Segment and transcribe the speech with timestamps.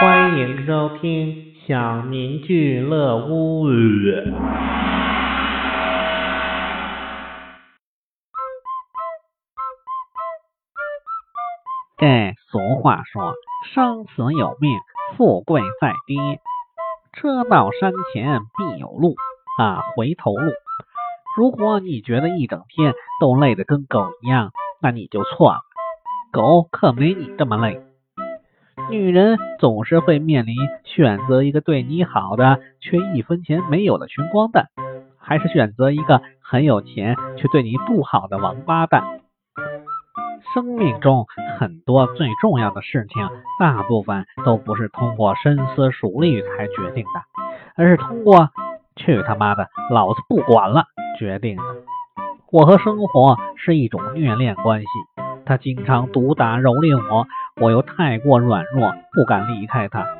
[0.00, 3.66] 欢迎收听小明俱乐屋。
[11.96, 13.34] 哎俗话说，
[13.74, 14.78] 生死有命，
[15.16, 16.38] 富贵在天。
[17.14, 19.16] 车到山前必有路
[19.58, 20.52] 啊，回头路。
[21.36, 25.58] 如果你觉得一整天都累得跟狗一样，那你就错了。
[26.30, 27.87] 狗可没你这么累。
[28.90, 34.68] 女人总是会面临选择一个对你好的却一分钱没有的穷光蛋，
[35.18, 39.20] 还是选择一个很有钱却对你不好的王八蛋。
[40.54, 41.26] 生命中
[41.58, 43.28] 很多最重要的事情，
[43.60, 47.20] 大部分都不是通过深思熟虑才决定的，
[47.76, 48.48] 而是通过
[48.96, 50.84] 去他妈的，老子不管了
[51.18, 51.62] 决定的。
[52.50, 54.86] 我和生活是一种虐恋关系，
[55.44, 57.26] 他经常毒打蹂躏我，
[57.60, 60.06] 我又太过软弱，不敢离开他。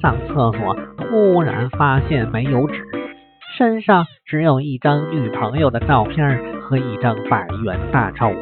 [0.00, 2.82] 上厕所突然发现没有纸，
[3.58, 8.32] 身上只有一张女朋友的照片和一张百元大钞。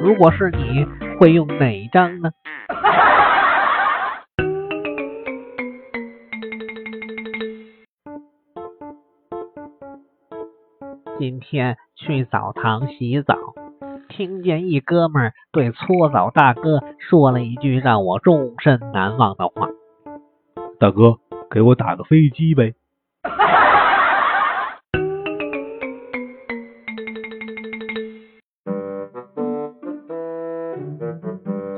[0.00, 0.86] 如果是你
[1.18, 2.30] 会用哪一张呢？
[11.18, 13.34] 今天去澡堂洗澡，
[14.08, 19.68] 听见一哥们儿对搓澡大哥说了一句让我终身难忘的话。
[20.78, 21.16] 大哥，
[21.50, 22.74] 给我打个飞机呗！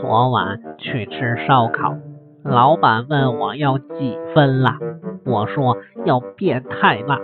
[0.03, 1.97] 昨晚去吃烧烤，
[2.45, 4.79] 老板问我要几分辣，
[5.25, 7.19] 我说要变态辣。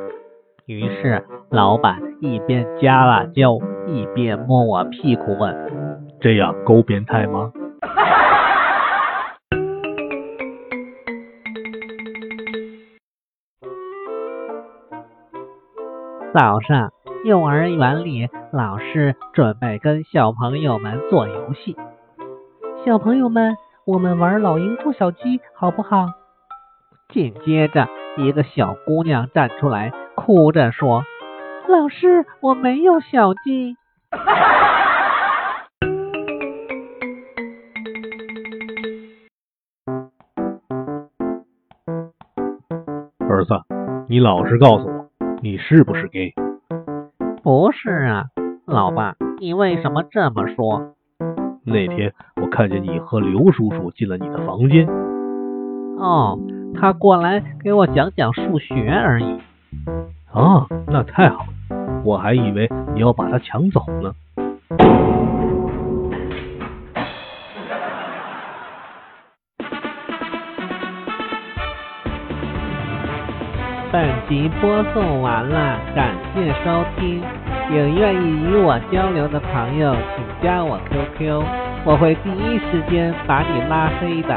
[0.64, 5.54] 于是老板一边加辣椒，一边摸我屁股问
[6.20, 7.52] ：“这样够变态吗？”
[16.32, 16.90] 早上，
[17.24, 21.76] 幼儿园里老师准备跟小朋友们做游戏。
[22.84, 23.56] 小朋友们，
[23.86, 26.06] 我们玩老鹰捉小鸡好不好？
[27.08, 31.02] 紧接着，一个小姑娘站出来，哭着说
[31.68, 33.76] ：“老师，我没有小鸡。
[43.28, 43.54] ”儿子，
[44.08, 45.06] 你老实告诉我。
[45.42, 46.32] 你是不是 gay？
[47.42, 48.24] 不是啊，
[48.64, 50.94] 老爸，你为什么这么说？
[51.64, 54.86] 那天我看见你和刘叔叔进了你的房间。
[55.98, 56.38] 哦，
[56.78, 59.40] 他过来给我讲讲数学而已。
[60.32, 61.48] 哦，那太好了，
[62.04, 64.12] 我还以为你要把他抢走呢。
[73.92, 77.22] 本集播送完了，感谢收听。
[77.70, 81.42] 有愿意与我交流的朋友，请加我 QQ，
[81.84, 84.36] 我会第一时间把你拉黑的。